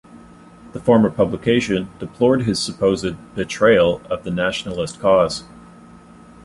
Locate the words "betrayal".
3.35-4.01